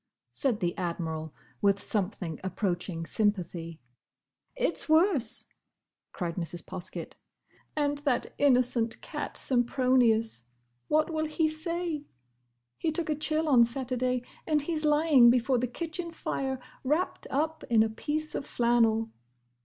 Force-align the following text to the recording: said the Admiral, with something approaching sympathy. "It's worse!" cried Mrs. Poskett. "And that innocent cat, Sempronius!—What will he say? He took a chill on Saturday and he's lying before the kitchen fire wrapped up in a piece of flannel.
said 0.31 0.61
the 0.61 0.75
Admiral, 0.79 1.31
with 1.61 1.79
something 1.79 2.39
approaching 2.43 3.05
sympathy. 3.05 3.79
"It's 4.55 4.89
worse!" 4.89 5.45
cried 6.11 6.37
Mrs. 6.37 6.63
Poskett. 6.65 7.13
"And 7.75 7.99
that 7.99 8.33
innocent 8.39 8.99
cat, 9.03 9.37
Sempronius!—What 9.37 11.11
will 11.11 11.25
he 11.27 11.47
say? 11.47 12.05
He 12.77 12.91
took 12.91 13.11
a 13.11 13.15
chill 13.15 13.47
on 13.47 13.63
Saturday 13.63 14.23
and 14.47 14.63
he's 14.63 14.85
lying 14.85 15.29
before 15.29 15.59
the 15.59 15.67
kitchen 15.67 16.09
fire 16.11 16.57
wrapped 16.83 17.27
up 17.29 17.63
in 17.69 17.83
a 17.83 17.87
piece 17.89 18.33
of 18.33 18.47
flannel. 18.47 19.11